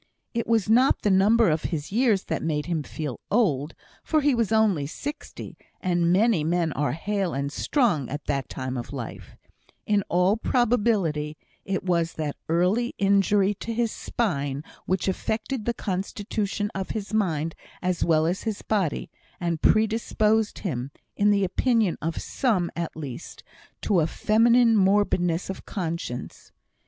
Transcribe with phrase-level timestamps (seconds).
[0.33, 4.33] It was not the number of his years that made him feel old, for he
[4.33, 9.37] was only sixty, and many men are hale and strong at that time of life;
[9.85, 16.71] in all probability, it was that early injury to his spine which affected the constitution
[16.73, 22.19] of his mind as well as his body, and predisposed him, in the opinion of
[22.19, 23.43] some at least,
[23.81, 26.51] to a feminine morbidness of conscience.